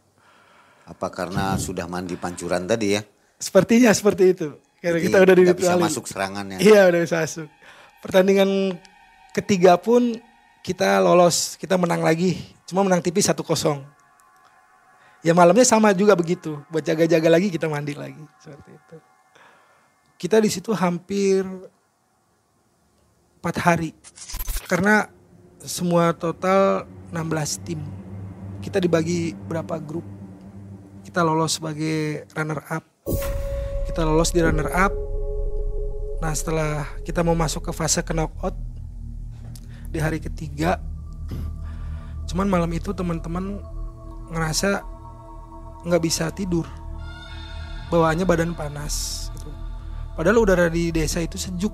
[0.89, 3.05] Apa karena sudah mandi pancuran tadi ya?
[3.37, 4.57] Sepertinya seperti itu.
[4.81, 6.57] Karena Jadi kita udah nggak bisa masuk serangannya.
[6.57, 7.47] Iya udah bisa masuk.
[8.01, 8.49] Pertandingan
[9.37, 10.17] ketiga pun
[10.65, 12.41] kita lolos, kita menang lagi.
[12.65, 13.37] Cuma menang tipis 1-0.
[15.25, 16.61] Ya malamnya sama juga begitu.
[16.69, 18.21] Buat jaga-jaga lagi kita mandi lagi.
[18.37, 18.97] Seperti itu.
[20.21, 21.41] Kita di situ hampir
[23.41, 23.97] 4 hari.
[24.69, 25.09] Karena
[25.65, 27.81] semua total 16 tim.
[28.61, 30.05] Kita dibagi berapa grup.
[31.01, 32.85] Kita lolos sebagai runner up.
[33.89, 34.93] Kita lolos di runner up.
[36.21, 38.53] Nah setelah kita mau masuk ke fase knockout
[39.89, 40.77] di hari ketiga,
[42.27, 43.63] cuman malam itu teman-teman
[44.33, 44.94] ngerasa
[45.85, 46.65] nggak bisa tidur,
[47.93, 49.27] bawaannya badan panas.
[49.37, 49.49] Gitu.
[50.17, 51.71] Padahal udara di desa itu sejuk,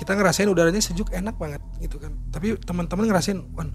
[0.00, 2.16] kita ngerasain udaranya sejuk enak banget gitu kan.
[2.32, 3.68] Tapi teman-teman ngerasain, wan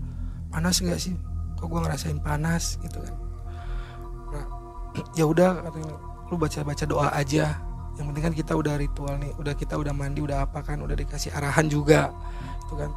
[0.50, 1.13] panas nggak sih?
[1.62, 3.15] Kok gua ngerasain panas gitu kan?
[4.34, 4.46] Nah,
[5.20, 5.62] ya udah
[6.34, 7.54] lu baca-baca doa aja
[7.96, 10.96] yang penting kan kita udah ritual nih udah kita udah mandi udah apa kan udah
[11.00, 12.12] dikasih arahan juga
[12.68, 12.91] itu kan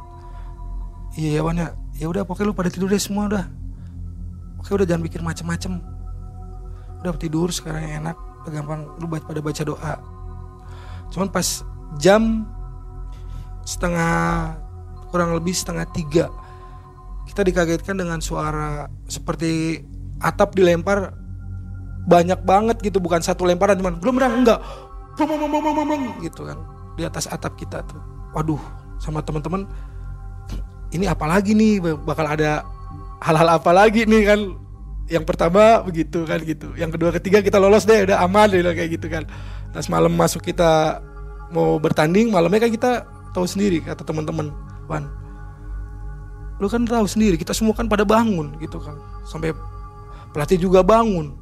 [1.15, 3.45] iya ya Wan ya ya udah pokoknya lu pada tidur deh semua udah
[4.59, 5.79] oke udah jangan pikir macem-macem
[7.01, 8.17] udah tidur sekarang yang enak.
[8.49, 9.93] Gampang lu pada baca doa.
[11.13, 11.61] Cuman pas
[12.01, 12.45] jam
[13.61, 14.57] setengah
[15.13, 16.29] kurang lebih setengah tiga
[17.29, 19.85] kita dikagetkan dengan suara seperti
[20.17, 21.13] atap dilempar
[22.09, 22.97] banyak banget gitu.
[22.97, 24.59] Bukan satu lemparan cuman belum berang enggak.
[25.13, 26.57] Blum, blum, blum, blum, blum, gitu kan.
[26.97, 28.01] Di atas atap kita tuh.
[28.33, 28.61] Waduh
[28.97, 29.69] sama teman-teman
[30.89, 31.77] ini apa lagi nih?
[32.01, 32.65] Bakal ada
[33.21, 34.39] hal-hal apa lagi nih kan
[35.09, 38.89] yang pertama begitu kan gitu yang kedua ketiga kita lolos deh udah aman deh kayak
[38.95, 39.25] gitu kan
[39.73, 41.01] nah malam masuk kita
[41.49, 42.91] mau bertanding malamnya kan kita
[43.33, 44.53] tahu sendiri kata teman-teman
[44.85, 45.09] Wan
[46.61, 49.53] lu kan tahu sendiri kita semua kan pada bangun gitu kan sampai
[50.29, 51.33] pelatih juga bangun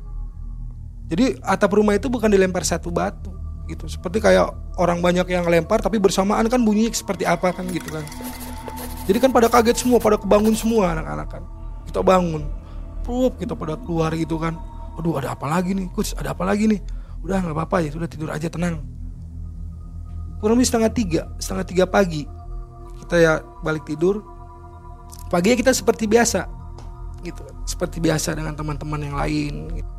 [1.08, 3.32] jadi atap rumah itu bukan dilempar satu batu
[3.68, 3.88] gitu.
[3.88, 8.04] Seperti kayak orang banyak yang lempar tapi bersamaan kan bunyinya seperti apa kan gitu kan.
[9.08, 11.44] Jadi kan pada kaget semua, pada kebangun semua anak-anak kan.
[11.88, 12.44] Kita bangun.
[13.08, 14.60] Pup, kita pada keluar gitu kan.
[15.00, 16.84] Aduh ada apa lagi nih coach, ada apa lagi nih.
[17.24, 18.84] Udah nggak apa-apa ya, sudah tidur aja tenang.
[20.44, 22.28] Kurang lebih setengah tiga, setengah tiga pagi.
[23.00, 24.20] Kita ya balik tidur.
[25.32, 26.44] Paginya kita seperti biasa.
[27.24, 27.42] Gitu.
[27.64, 29.98] Seperti biasa dengan teman-teman yang lain gitu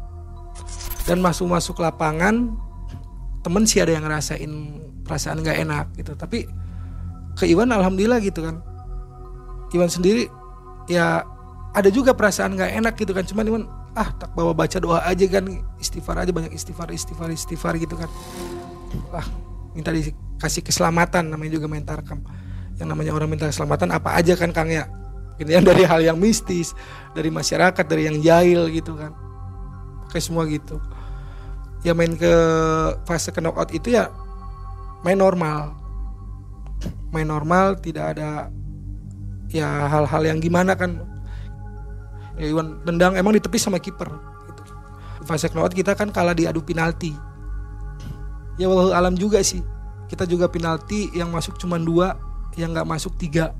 [1.08, 2.52] dan masuk-masuk lapangan
[3.40, 4.52] temen sih ada yang ngerasain
[5.08, 6.44] perasaan nggak enak gitu tapi
[7.32, 8.60] ke Iwan alhamdulillah gitu kan
[9.72, 10.28] Iwan sendiri
[10.84, 11.24] ya
[11.78, 13.22] ada juga perasaan nggak enak gitu kan.
[13.22, 13.64] Cuman Iwan
[13.94, 15.46] ah tak bawa baca doa aja kan.
[15.78, 18.10] Istighfar aja banyak istighfar istighfar istighfar gitu kan.
[19.14, 19.26] Ah
[19.72, 22.18] minta dikasih keselamatan namanya juga main tarkam
[22.78, 24.90] yang namanya orang minta keselamatan apa aja kan Kang ya?
[25.38, 26.74] Gitu yang dari hal yang mistis
[27.14, 29.14] dari masyarakat dari yang jahil gitu kan.
[30.06, 30.82] Pakai semua gitu.
[31.86, 32.32] Ya main ke
[33.06, 34.10] fase ke knockout itu ya
[35.06, 35.78] main normal.
[37.14, 38.50] Main normal tidak ada
[39.48, 41.00] ya hal-hal yang gimana kan
[42.38, 44.08] ya Iwan tendang emang ditepis sama kiper.
[44.48, 44.62] Gitu.
[45.26, 47.12] fase knockout kita kan kalah di adu penalti.
[48.56, 49.60] Ya walau alam juga sih.
[50.08, 52.16] Kita juga penalti yang masuk cuma dua
[52.56, 53.52] yang nggak masuk tiga.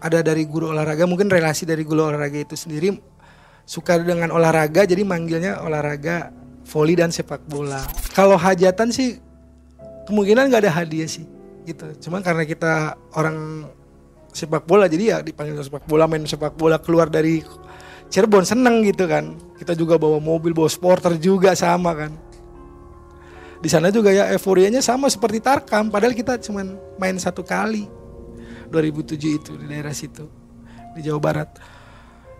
[0.00, 2.96] ada dari guru olahraga, mungkin relasi dari guru olahraga itu sendiri
[3.68, 6.32] suka dengan olahraga, jadi manggilnya olahraga
[6.64, 7.84] voli dan sepak bola.
[8.16, 9.20] Kalau hajatan sih
[10.08, 11.28] kemungkinan nggak ada hadiah sih,
[11.68, 11.84] gitu.
[12.08, 13.68] Cuman karena kita orang
[14.32, 17.40] sepak bola, jadi ya dipanggil sepak bola, main sepak bola keluar dari
[18.08, 19.36] Cirebon seneng gitu kan.
[19.60, 22.12] Kita juga bawa mobil, bawa sporter juga sama kan.
[23.58, 26.64] Di sana juga ya euforianya sama seperti Tarkam padahal kita cuma
[26.96, 27.84] main satu kali.
[28.68, 30.28] 2007 itu di daerah situ
[30.96, 31.48] di Jawa Barat.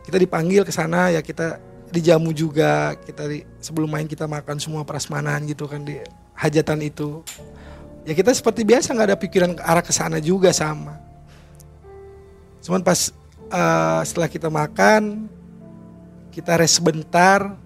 [0.05, 4.85] Kita dipanggil ke sana ya kita dijamu juga kita di, sebelum main kita makan semua
[4.85, 6.01] prasmanan gitu kan di
[6.37, 7.21] hajatan itu.
[8.09, 11.08] Ya kita seperti biasa nggak ada pikiran ke arah ke sana juga sama
[12.69, 13.09] cuman pas
[13.49, 15.25] uh, setelah kita makan
[16.29, 17.57] kita rest sebentar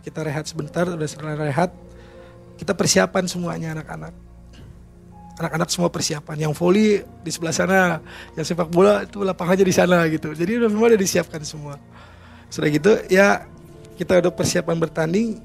[0.00, 1.70] kita rehat sebentar udah setelah rehat
[2.62, 4.14] kita persiapan semuanya anak-anak.
[5.40, 6.46] Anak-anak semua persiapan.
[6.46, 7.98] Yang volley di sebelah sana
[8.38, 10.30] yang sepak bola itu lapangannya di sana gitu.
[10.30, 11.74] Jadi udah semua udah disiapkan semua.
[12.52, 13.50] Sudah gitu ya
[13.98, 15.42] kita udah persiapan bertanding.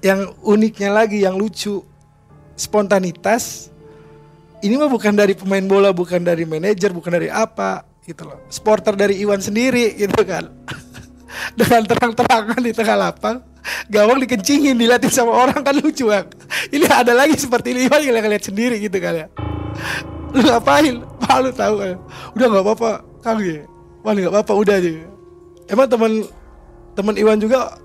[0.00, 1.82] Yang uniknya lagi yang lucu
[2.54, 3.69] spontanitas
[4.60, 8.40] ini mah bukan dari pemain bola bukan dari manajer bukan dari apa gitu loh.
[8.52, 10.48] Supporter dari Iwan sendiri gitu kan.
[11.58, 13.38] Dengan terang-terangan di tengah lapang
[13.92, 16.26] gawang dikencingin dilatih sama orang kan lucu bang.
[16.72, 19.26] Ini ada lagi seperti ini yang lihat sendiri gitu kan ya.
[20.34, 21.00] Lu ngapain?
[21.00, 21.96] Malu tahu kan
[22.34, 22.90] udah nggak apa-apa
[23.22, 23.62] kang ya.
[24.02, 24.90] Wah nggak apa-apa udah aja
[25.70, 26.12] emang teman
[26.98, 27.78] teman Iwan juga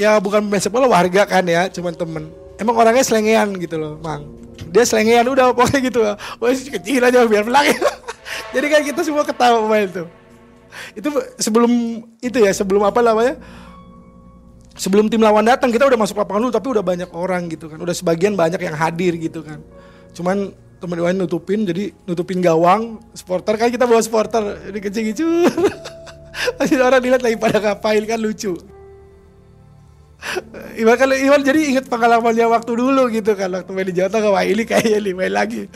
[0.00, 1.68] ya bukan pemain sepak bola warga kan ya.
[1.68, 2.32] Cuman temen
[2.62, 4.22] emang orangnya selengean gitu loh mang.
[4.70, 6.16] Dia selengean udah pokoknya gitu wah
[6.54, 7.66] kecil aja biar pelang.
[8.54, 10.08] Jadi kan kita semua ketawa pemain tuh.
[10.94, 11.72] Itu sebelum
[12.22, 13.36] itu ya sebelum apa namanya?
[14.72, 17.76] Sebelum tim lawan datang kita udah masuk lapangan dulu tapi udah banyak orang gitu kan.
[17.82, 19.60] Udah sebagian banyak yang hadir gitu kan.
[20.16, 23.58] Cuman teman lain nutupin jadi nutupin gawang supporter.
[23.60, 25.24] Kan kita bawa supporter ini kecil gitu
[26.58, 28.56] masih orang dilihat lagi pada ngapain kan lucu
[30.78, 34.30] Iwan kan Iwan jadi inget pengalamannya waktu dulu gitu kan waktu main di Jawa Tengah
[34.30, 35.66] wah ini kayaknya nih main lagi.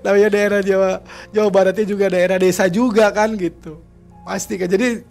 [0.00, 0.90] Namanya daerah Jawa
[1.32, 3.80] Jawa Baratnya juga daerah desa juga kan gitu.
[4.24, 5.04] Pasti kan jadi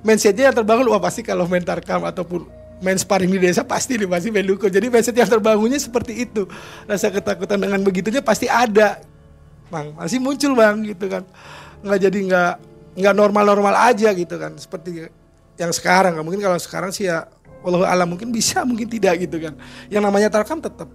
[0.00, 2.48] mindsetnya yang terbangun wah pasti kalau main tarkam ataupun
[2.80, 6.48] main sparring di desa pasti nih pasti main dukun jadi mindset yang terbangunnya seperti itu.
[6.88, 9.04] Rasa ketakutan dengan begitunya pasti ada.
[9.68, 11.28] Bang masih muncul bang gitu kan.
[11.84, 12.52] Nggak jadi nggak
[13.04, 15.08] nggak normal normal aja gitu kan seperti
[15.54, 17.30] yang sekarang mungkin kalau sekarang sih ya
[17.64, 19.54] Allah alam mungkin bisa mungkin tidak gitu kan.
[19.88, 20.88] Yang namanya tarkam tetap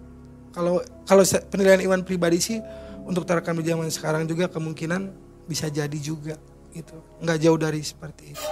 [0.54, 2.58] kalau kalau penilaian Iwan pribadi sih
[3.06, 5.10] untuk tarkam di zaman sekarang juga kemungkinan
[5.50, 6.38] bisa jadi juga
[6.76, 6.98] gitu.
[7.26, 8.48] Nggak jauh dari seperti itu.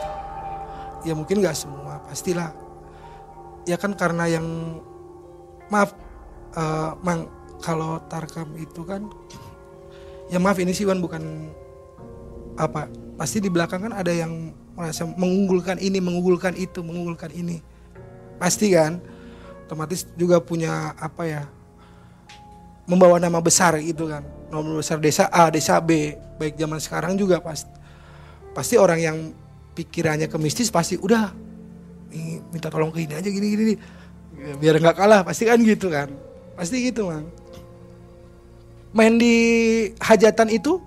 [1.06, 2.52] Ya mungkin nggak semua pastilah.
[3.68, 4.80] Ya kan karena yang
[5.68, 5.94] maaf
[6.56, 7.28] eh, mang
[7.62, 9.10] kalau tarkam itu kan
[10.32, 11.52] ya maaf ini sih Iwan bukan
[12.58, 17.66] apa pasti di belakang kan ada yang merasa mengunggulkan ini mengunggulkan itu mengunggulkan ini.
[18.38, 19.02] Pasti kan?
[19.66, 21.42] Otomatis juga punya apa ya
[22.86, 24.22] membawa nama besar gitu kan.
[24.54, 26.14] Nama besar desa A desa B.
[26.38, 27.74] Baik zaman sekarang juga pasti
[28.54, 29.18] pasti orang yang
[29.74, 31.34] pikirannya ke mistis pasti udah
[32.54, 33.76] minta tolong ke ini aja gini gini, gini.
[34.62, 36.14] Biar nggak kalah pasti kan gitu kan?
[36.54, 37.26] Pasti gitu mang.
[38.94, 39.36] Main di
[39.98, 40.78] hajatan itu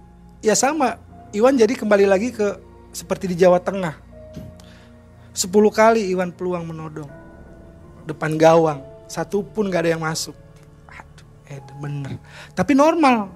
[0.46, 0.96] ya sama.
[1.30, 3.94] Iwan jadi kembali lagi ke seperti di Jawa Tengah.
[5.30, 7.10] 10 kali Iwan peluang menodong.
[8.04, 8.82] Depan gawang.
[9.06, 10.34] Satu pun gak ada yang masuk.
[10.90, 12.18] Aduh eh bener.
[12.54, 13.30] Tapi normal.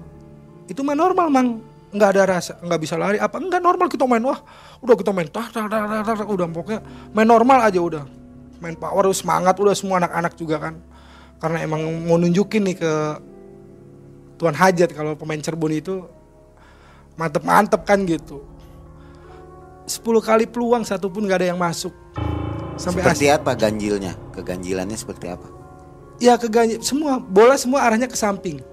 [0.67, 1.49] Itu mah normal mang.
[1.95, 3.15] Nggak ada rasa nggak bisa lari.
[3.15, 4.19] Apa enggak normal kita main?
[4.19, 4.43] Wah
[4.83, 6.81] udah kita main tak tak tak, tak udah pokoknya
[7.15, 8.03] main normal aja udah.
[8.59, 10.75] Main power semangat udah semua anak-anak juga kan.
[11.39, 12.91] Karena emang mau nunjukin nih ke
[14.35, 16.03] tuan hajat kalau pemain Cirebon itu
[17.15, 18.43] mantep-mantep kan gitu
[19.85, 21.93] 10 kali peluang satu pun gak ada yang masuk.
[22.75, 24.17] Sampai Seperti apa ganjilnya?
[24.35, 25.55] Keganjilannya seperti apa?
[26.19, 28.63] ya ke ganjil semua bola semua arahnya ke samping.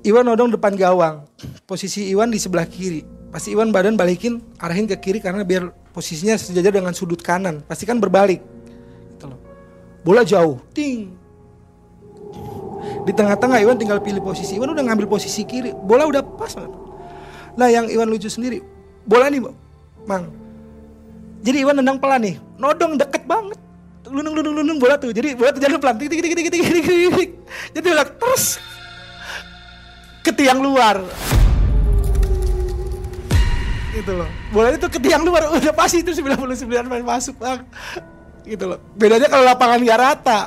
[0.00, 1.28] Iwan nodong depan gawang.
[1.68, 3.04] Posisi Iwan di sebelah kiri.
[3.28, 7.60] Pasti Iwan badan balikin arahin ke kiri karena biar posisinya sejajar dengan sudut kanan.
[7.68, 8.40] Pasti kan berbalik.
[9.16, 9.36] Gitu loh.
[10.00, 10.56] Bola jauh.
[10.72, 11.12] Ting.
[13.04, 14.56] Di tengah-tengah Iwan tinggal pilih posisi.
[14.56, 15.76] Iwan udah ngambil posisi kiri.
[15.76, 16.72] Bola udah pas banget.
[17.60, 18.64] nah yang Iwan lucu sendiri
[19.04, 19.40] bola nih
[20.08, 20.24] mang.
[21.40, 22.36] Jadi Iwan nendang pelan nih.
[22.60, 23.56] Nodong deket banget.
[24.10, 25.14] Lunung lunung lunung bola tuh.
[25.14, 25.96] Jadi bola tuh jalan pelan.
[25.96, 27.30] Tik tik tik tik tik tik tik
[27.74, 28.60] jadi udah terus
[30.20, 31.00] ke tiang luar.
[33.90, 34.28] Gitu loh.
[34.54, 35.50] Bola itu ke tiang luar.
[35.50, 37.64] Udah pasti itu 99 main masuk bang.
[38.44, 38.78] Gitu loh.
[38.94, 40.40] Bedanya kalau lapangan gak rata.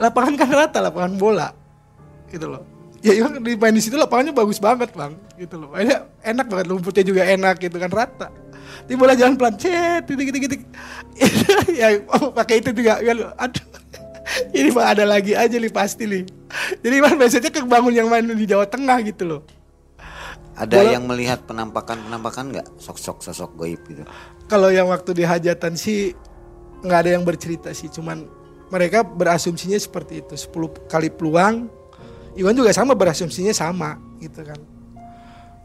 [0.00, 1.48] Lapangan kan rata lapangan bola.
[2.30, 2.71] Gitu loh
[3.02, 5.12] ya emang di main di situ lapangannya bagus banget bang.
[5.34, 5.74] Gitu loh.
[5.74, 8.28] Mainnya enak banget rumputnya juga enak gitu kan rata.
[8.86, 10.62] Di bola jalan pelan cet titik titik titik.
[11.82, 13.34] Ya oh, pakai itu juga kan.
[13.36, 13.66] Aduh.
[14.56, 16.24] Ini mah ada lagi aja nih pasti nih.
[16.80, 19.40] Jadi man biasanya kebangun yang main di Jawa Tengah gitu loh.
[20.54, 22.66] Ada Bola- yang melihat penampakan-penampakan nggak?
[22.78, 24.06] Sosok-sosok goib gitu.
[24.46, 26.12] kalau yang waktu di hajatan sih
[26.84, 27.90] nggak ada yang bercerita sih.
[27.90, 28.30] Cuman
[28.70, 30.38] mereka berasumsinya seperti itu.
[30.38, 31.81] 10 kali peluang
[32.32, 34.56] Iwan juga sama berasumsinya sama gitu kan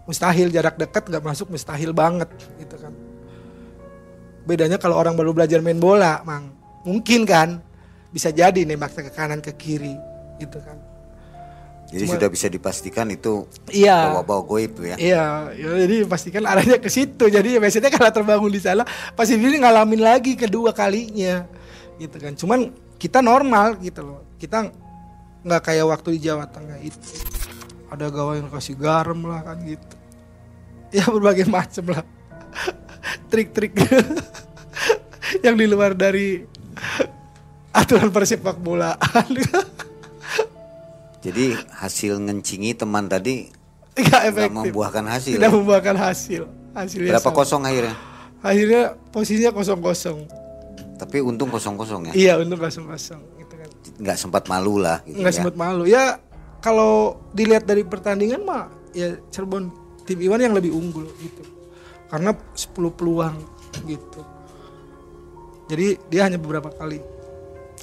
[0.08, 2.96] mustahil jarak dekat nggak masuk mustahil banget gitu kan
[4.48, 6.52] bedanya kalau orang baru belajar main bola mang
[6.88, 7.60] mungkin kan
[8.16, 9.96] bisa jadi nembak ke kanan ke kiri
[10.40, 10.80] gitu kan
[11.88, 15.00] Jadi Cuma- sudah bisa dipastikan itu iya bawa-bawa goib ya.
[15.00, 17.32] Iya, ya, jadi pastikan arahnya ke situ.
[17.32, 18.84] Jadi ya biasanya kalau terbangun di sana,
[19.16, 21.48] pasti dia ngalamin lagi kedua kalinya,
[21.96, 22.36] gitu kan.
[22.36, 24.20] Cuman kita normal gitu loh.
[24.36, 24.68] Kita
[25.42, 27.10] nggak kayak waktu di Jawa Tengah itu.
[27.88, 29.96] Ada gawai yang kasih garam lah kan gitu.
[30.90, 32.04] Ya berbagai macam lah.
[33.28, 33.76] Trik-trik
[35.46, 36.44] yang di luar dari
[37.70, 39.28] aturan persepak bolaan.
[41.20, 43.52] Jadi hasil ngencingi teman tadi
[43.94, 44.54] Nggak efektif.
[44.56, 45.36] membuahkan hasil.
[45.36, 45.54] Tidak ya?
[45.54, 46.44] membuahkan hasil.
[46.72, 47.36] Hasilnya Berapa sama.
[47.36, 47.96] kosong akhirnya?
[48.38, 50.18] akhirnya posisinya kosong kosong
[50.96, 52.14] Tapi untung kosong-kosong ya.
[52.14, 53.18] iya untuk kosong kosong
[53.98, 55.02] Nggak sempat malu lah.
[55.06, 55.38] Gitu nggak ya.
[55.38, 56.22] sempat malu ya
[56.62, 59.70] kalau dilihat dari pertandingan mah ya Cirebon
[60.08, 61.44] tim Iwan yang lebih unggul gitu
[62.08, 63.36] karena 10 peluang
[63.86, 64.22] gitu
[65.68, 67.04] jadi dia hanya beberapa kali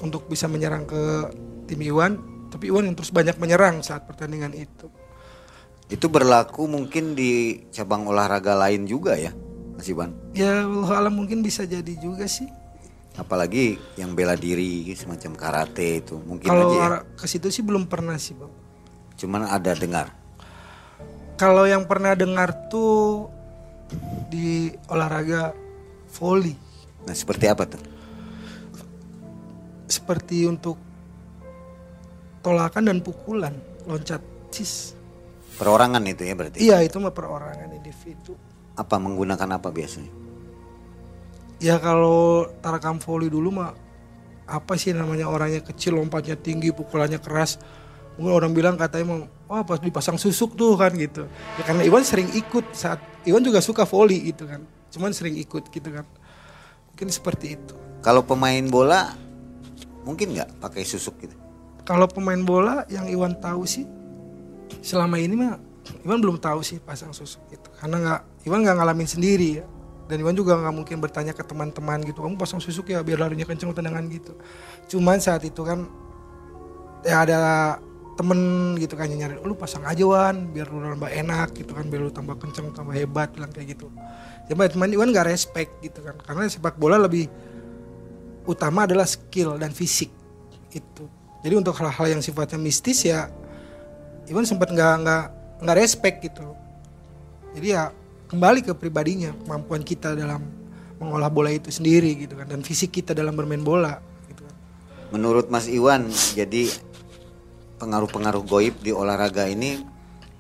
[0.00, 1.30] untuk bisa menyerang ke
[1.68, 2.18] tim Iwan
[2.50, 4.88] tapi Iwan yang terus banyak menyerang saat pertandingan itu
[5.84, 9.36] Itu berlaku mungkin di cabang olahraga lain juga ya,
[9.76, 10.16] Mas Iwan.
[10.32, 12.48] ya Allah alam mungkin bisa jadi juga sih
[13.14, 16.98] Apalagi yang bela diri semacam karate itu mungkin kalau aja ya.
[17.14, 18.50] ke situ sih belum pernah sih bang
[19.14, 20.10] Cuman ada dengar.
[21.38, 23.30] Kalau yang pernah dengar tuh
[24.26, 25.54] di olahraga
[26.18, 26.58] volley
[27.06, 27.94] Nah seperti apa tuh?
[29.84, 30.80] seperti untuk
[32.40, 33.54] tolakan dan pukulan,
[33.86, 34.96] loncat cis.
[35.54, 36.58] Perorangan itu ya berarti.
[36.58, 38.34] Iya, itu mah perorangan individu.
[38.74, 40.23] Apa menggunakan apa biasanya?
[41.62, 43.72] Ya kalau tarakam volley dulu mah
[44.44, 47.56] apa sih namanya orangnya kecil, lompatnya tinggi, pukulannya keras.
[48.14, 51.26] Mungkin orang bilang katanya mau wah pas dipasang susuk tuh kan gitu.
[51.58, 54.62] Ya karena Iwan sering ikut saat Iwan juga suka volley gitu kan.
[54.92, 56.06] Cuman sering ikut gitu kan.
[56.94, 57.74] Mungkin seperti itu.
[58.04, 59.16] Kalau pemain bola
[60.04, 61.34] mungkin nggak pakai susuk gitu.
[61.82, 63.88] Kalau pemain bola yang Iwan tahu sih
[64.84, 65.56] selama ini mah
[66.04, 69.64] Iwan belum tahu sih pasang susuk itu karena nggak Iwan nggak ngalamin sendiri ya
[70.04, 73.48] dan Iwan juga nggak mungkin bertanya ke teman-teman gitu kamu pasang susuk ya biar larinya
[73.48, 74.36] kenceng tendangan gitu.
[74.92, 75.88] Cuman saat itu kan
[77.04, 77.40] ya ada
[78.14, 82.00] temen gitu kan nyari lu pasang aja Wan biar lu tambah enak gitu kan biar
[82.06, 83.88] lu tambah kenceng tambah hebat bilang kayak gitu.
[84.52, 87.26] Coba teman Iwan nggak respect gitu kan karena sepak bola lebih
[88.44, 90.12] utama adalah skill dan fisik
[90.68, 91.04] itu
[91.44, 93.28] jadi untuk hal-hal yang sifatnya mistis ya
[94.28, 95.24] Iwan sempat nggak nggak
[95.60, 96.56] nggak respect gitu.
[97.52, 97.92] Jadi ya
[98.28, 100.42] kembali ke pribadinya kemampuan kita dalam
[100.98, 104.00] mengolah bola itu sendiri gitu kan dan fisik kita dalam bermain bola
[104.30, 104.56] gitu kan.
[105.12, 106.70] Menurut Mas Iwan, jadi
[107.78, 109.84] pengaruh-pengaruh goib di olahraga ini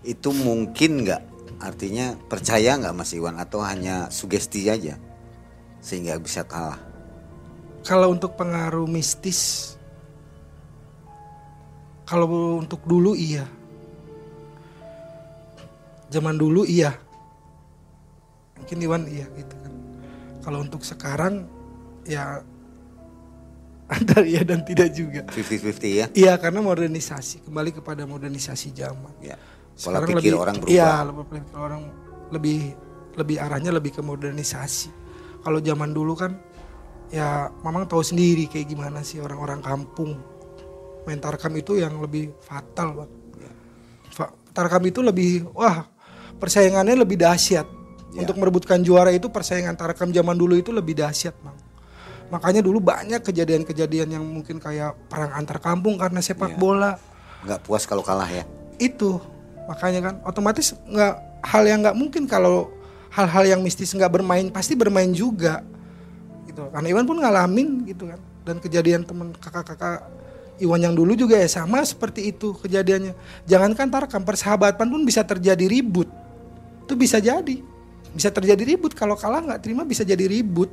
[0.06, 1.22] itu mungkin nggak?
[1.60, 4.96] Artinya percaya nggak Mas Iwan atau hanya sugesti aja
[5.84, 6.80] sehingga bisa kalah?
[7.84, 9.76] Kalau untuk pengaruh mistis,
[12.08, 13.44] kalau untuk dulu iya,
[16.08, 16.96] zaman dulu iya,
[18.64, 19.72] mungkin Iwan iya gitu kan.
[20.40, 21.44] Kalau untuk sekarang
[22.08, 22.40] ya
[23.92, 25.28] antara iya dan tidak juga.
[25.28, 26.06] 50-50 ya?
[26.16, 29.12] Iya karena modernisasi kembali kepada modernisasi zaman.
[29.20, 29.36] Ya.
[29.74, 30.70] pola sekarang pikir lebih, orang berubah.
[30.70, 31.82] iya lebih orang
[32.30, 32.58] lebih
[33.18, 34.88] lebih arahnya lebih ke modernisasi.
[35.44, 36.32] Kalau zaman dulu kan
[37.12, 40.16] ya mamang tahu sendiri kayak gimana sih orang-orang kampung.
[41.04, 43.12] Main tarkam itu yang lebih fatal bang
[43.44, 43.52] ya.
[44.56, 45.84] tarkam itu lebih wah
[46.40, 47.83] persaingannya lebih dahsyat
[48.14, 48.22] Ya.
[48.22, 51.58] Untuk merebutkan juara itu persaingan Tarkam zaman dulu itu lebih dahsyat, Bang.
[52.30, 56.58] Makanya dulu banyak kejadian-kejadian yang mungkin kayak perang antar kampung karena sepak ya.
[56.58, 56.92] bola.
[57.42, 58.46] Nggak puas kalau kalah ya.
[58.78, 59.18] Itu.
[59.66, 62.70] Makanya kan otomatis nggak hal yang nggak mungkin kalau
[63.10, 65.66] hal-hal yang mistis nggak bermain pasti bermain juga.
[66.46, 66.62] Gitu.
[66.70, 68.20] Karena Iwan pun ngalamin gitu kan.
[68.46, 70.06] Dan kejadian temen kakak-kakak
[70.62, 73.10] Iwan yang dulu juga ya sama seperti itu kejadiannya.
[73.50, 76.06] Jangankan tarkam persahabatan pun bisa terjadi ribut.
[76.86, 77.73] Itu bisa jadi
[78.14, 78.94] bisa terjadi ribut.
[78.94, 80.70] Kalau kalah nggak terima bisa jadi ribut.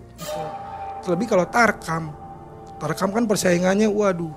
[1.01, 2.13] Terlebih kalau tarkam.
[2.77, 4.33] Tarkam kan persaingannya waduh.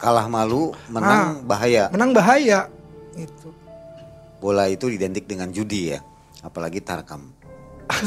[0.00, 1.84] Kalah malu menang ah, bahaya.
[1.92, 2.70] menang bahaya.
[3.18, 3.52] Itu
[4.40, 6.00] bola itu identik dengan judi ya
[6.40, 7.28] apalagi tarkam.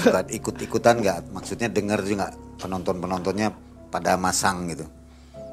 [0.01, 1.29] Suka ikut-ikutan nggak?
[1.29, 3.53] Maksudnya dengar juga penonton penontonnya
[3.93, 4.89] pada masang gitu.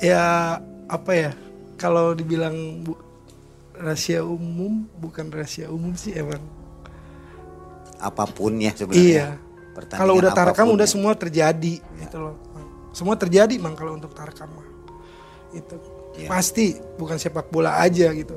[0.00, 0.56] Ya
[0.88, 1.30] apa ya?
[1.76, 2.96] Kalau dibilang bu,
[3.76, 6.40] rahasia umum bukan rahasia umum sih emang
[8.00, 9.04] apa pun ya sebenarnya.
[9.04, 9.28] Iya.
[9.96, 10.92] Kalau udah tarekam udah ya.
[10.92, 12.08] semua terjadi ya.
[12.08, 12.36] gitu loh.
[12.90, 14.68] Semua terjadi mang kalau untuk tarekam mah.
[15.54, 15.76] Itu
[16.18, 16.28] ya.
[16.28, 18.34] pasti bukan sepak bola aja gitu.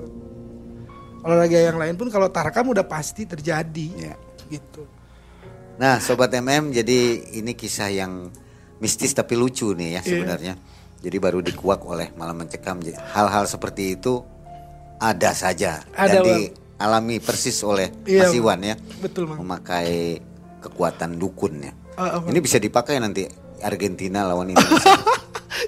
[1.23, 4.13] Olahraga yang lain pun kalau tarekam udah pasti terjadi ya
[4.51, 4.83] gitu.
[5.73, 8.29] Nah, sobat MM, jadi ini kisah yang
[8.77, 10.01] mistis tapi lucu nih ya iya.
[10.05, 10.53] sebenarnya.
[10.59, 11.01] Yeah.
[11.03, 12.79] Jadi baru dikuak oleh malam mencekam.
[12.85, 14.23] Hal-hal seperti itu
[15.01, 16.37] ada saja ada, dan di
[16.83, 18.75] alami persis oleh iya, Mas Iwan ya.
[18.99, 19.39] Betul, Bang.
[19.39, 20.19] Memakai
[20.59, 21.71] kekuatan dukun ya.
[21.95, 23.23] Uh, uh, ini bisa dipakai nanti
[23.63, 24.99] Argentina lawan Indonesia.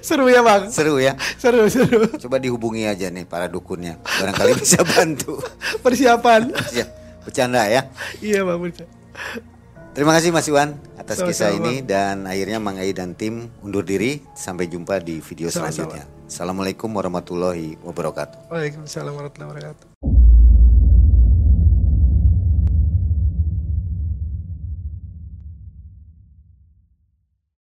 [0.06, 4.82] seru ya bang seru ya seru seru coba dihubungi aja nih para dukunnya barangkali bisa
[4.86, 5.40] bantu
[5.84, 6.88] persiapan Siap.
[7.26, 7.90] bercanda ya
[8.20, 8.92] iya bang bercanda
[9.96, 11.32] Terima kasih Mas Iwan atas Sama-sama.
[11.32, 14.20] kisah ini dan akhirnya Mang Ai dan tim undur diri.
[14.36, 15.88] Sampai jumpa di video Sama-sama.
[15.88, 16.04] selanjutnya.
[16.28, 18.52] Assalamualaikum warahmatullahi wabarakatuh.
[18.52, 20.25] Waalaikumsalam warahmatullahi wabarakatuh.